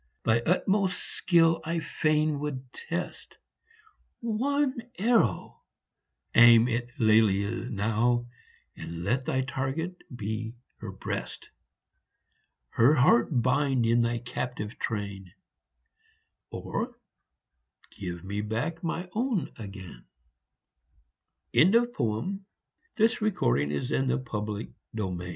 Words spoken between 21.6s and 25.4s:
THE DREAM OF LOVE. I VE had the